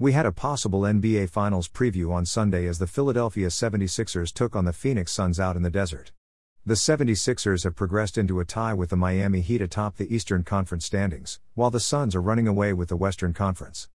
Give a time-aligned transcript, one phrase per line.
[0.00, 4.64] We had a possible NBA Finals preview on Sunday as the Philadelphia 76ers took on
[4.64, 6.12] the Phoenix Suns out in the desert.
[6.64, 10.84] The 76ers have progressed into a tie with the Miami Heat atop the Eastern Conference
[10.84, 13.88] standings, while the Suns are running away with the Western Conference.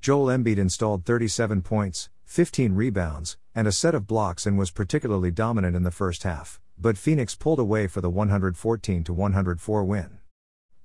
[0.00, 5.32] Joel Embiid installed 37 points, 15 rebounds, and a set of blocks and was particularly
[5.32, 10.17] dominant in the first half, but Phoenix pulled away for the 114 104 win.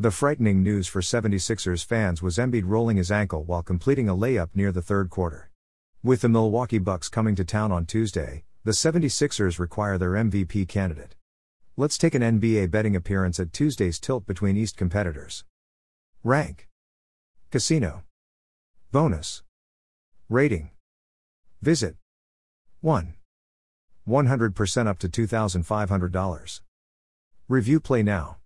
[0.00, 4.48] The frightening news for 76ers fans was Embiid rolling his ankle while completing a layup
[4.54, 5.50] near the third quarter.
[6.02, 11.16] With the Milwaukee Bucks coming to town on Tuesday, the 76ers require their MVP candidate.
[11.76, 15.44] Let's take an NBA betting appearance at Tuesday's tilt between East competitors.
[16.24, 16.66] Rank
[17.50, 18.04] Casino
[18.92, 19.42] Bonus
[20.30, 20.70] Rating
[21.60, 21.96] Visit
[22.80, 23.12] 1.
[24.08, 26.60] 100% up to $2,500.
[27.48, 28.39] Review play now.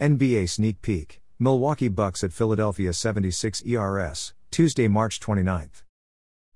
[0.00, 5.82] NBA Sneak Peek Milwaukee Bucks at Philadelphia 76 ERS, Tuesday, March 29th.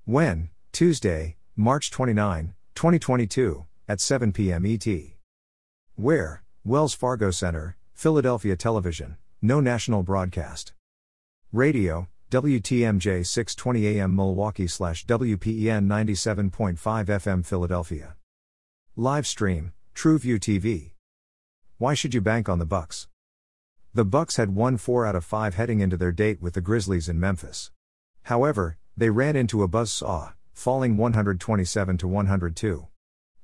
[0.07, 0.49] When?
[0.73, 4.65] Tuesday, March 29, 2022, at 7 p.m.
[4.65, 4.87] ET.
[5.97, 6.43] Where?
[6.65, 10.73] Wells Fargo Center, Philadelphia Television, no national broadcast.
[11.53, 18.17] Radio, WTMJ 620 AM Milwaukee slash WPEN 97.5 FM Philadelphia.
[18.97, 20.93] Live stream, TrueView TV.
[21.77, 23.07] Why should you bank on the Bucks?
[23.97, 27.09] The Bucks had won 4 out of 5 heading into their date with the Grizzlies
[27.09, 27.71] in Memphis.
[28.25, 32.89] However, they ran into a buzz saw, falling 127 to 102.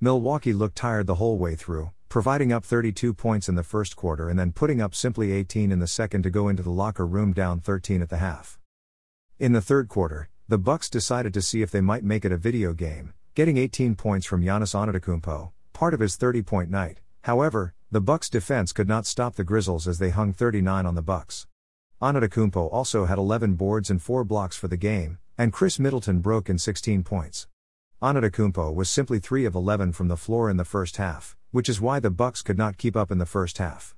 [0.00, 4.28] Milwaukee looked tired the whole way through, providing up 32 points in the first quarter
[4.28, 7.32] and then putting up simply 18 in the second to go into the locker room
[7.32, 8.58] down 13 at the half.
[9.38, 12.36] In the third quarter, the Bucks decided to see if they might make it a
[12.36, 16.98] video game, getting 18 points from Giannis Antetokounmpo, part of his 30-point night.
[17.22, 21.02] However, the Bucks defense could not stop the Grizzlies as they hung 39 on the
[21.02, 21.48] Bucks.
[22.00, 26.48] Antetokounmpo also had 11 boards and 4 blocks for the game, and Khris Middleton broke
[26.48, 27.48] in 16 points.
[28.00, 31.80] Antetokounmpo was simply 3 of 11 from the floor in the first half, which is
[31.80, 33.96] why the Bucks could not keep up in the first half.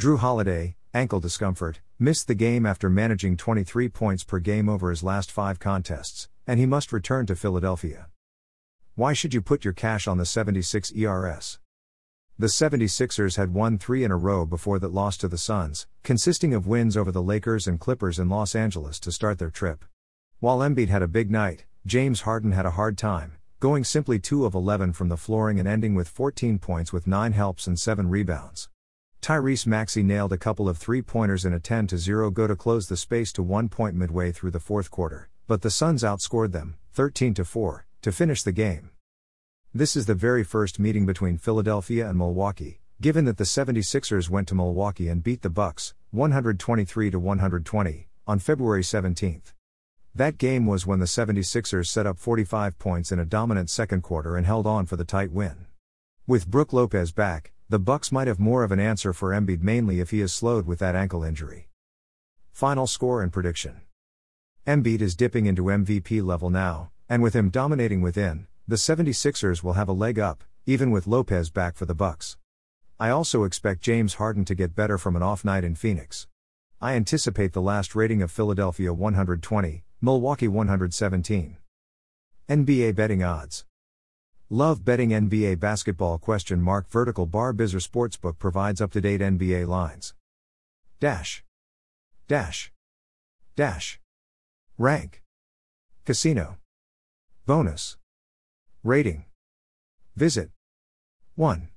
[0.00, 5.02] Jrue Holiday, ankle discomfort, missed the game after managing 23 points per game over his
[5.02, 8.06] last 5 contests, and he must return to Philadelphia.
[8.94, 11.58] Why should you put your cash on the 76 ERS?
[12.38, 16.52] The 76ers had won three in a row before that loss to the Suns, consisting
[16.52, 19.86] of wins over the Lakers and Clippers in Los Angeles to start their trip.
[20.40, 24.44] While Embiid had a big night, James Harden had a hard time, going simply 2
[24.44, 28.10] of 11 from the flooring and ending with 14 points with 9 helps and 7
[28.10, 28.68] rebounds.
[29.22, 32.86] Tyrese Maxey nailed a couple of three pointers in a 10 0 go to close
[32.86, 36.76] the space to one point midway through the fourth quarter, but the Suns outscored them,
[36.92, 38.90] 13 4, to finish the game.
[39.76, 44.48] This is the very first meeting between Philadelphia and Milwaukee, given that the 76ers went
[44.48, 49.42] to Milwaukee and beat the Bucks 123 to 120 on February 17.
[50.14, 54.34] That game was when the 76ers set up 45 points in a dominant second quarter
[54.34, 55.66] and held on for the tight win.
[56.26, 60.00] With Brook Lopez back, the Bucks might have more of an answer for Embiid mainly
[60.00, 61.68] if he is slowed with that ankle injury.
[62.50, 63.82] Final score and prediction.
[64.66, 69.74] Embiid is dipping into MVP level now, and with him dominating within, the 76ers will
[69.74, 72.36] have a leg up, even with Lopez back for the Bucks.
[72.98, 76.26] I also expect James Harden to get better from an off night in Phoenix.
[76.80, 81.58] I anticipate the last rating of Philadelphia 120, Milwaukee 117.
[82.48, 83.64] NBA betting odds.
[84.50, 90.14] Love betting NBA basketball question mark vertical bar Bizzer Sportsbook provides up-to-date NBA lines.
[90.98, 91.44] Dash.
[92.26, 92.72] Dash.
[93.54, 94.00] Dash.
[94.78, 95.22] Rank.
[96.04, 96.58] Casino.
[97.46, 97.96] Bonus.
[98.86, 99.24] Rating.
[100.14, 100.50] Visit.
[101.34, 101.70] 1.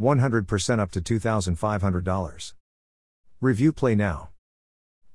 [0.00, 2.54] 100% up to $2,500.
[3.42, 4.30] Review play now.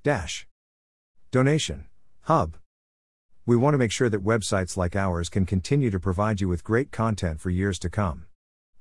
[0.03, 0.45] Dash.
[1.31, 1.85] Donation.
[2.25, 2.57] Hub.
[3.47, 6.63] We want to make sure that websites like ours can continue to provide you with
[6.63, 8.27] great content for years to come.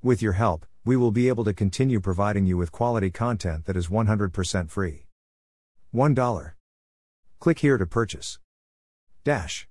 [0.03, 3.75] With your help, we will be able to continue providing you with quality content that
[3.75, 5.06] is 100% free.
[5.94, 6.53] $1.
[7.38, 8.38] Click here to purchase.
[9.25, 9.67] Dash.